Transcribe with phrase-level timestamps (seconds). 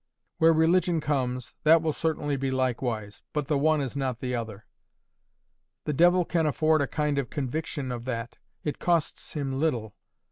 [0.39, 4.65] Where religion comes that will certainly be likewise, but the one is not the other.
[5.83, 8.39] The devil can afford a kind of conviction of that.
[8.63, 9.93] It costs him little.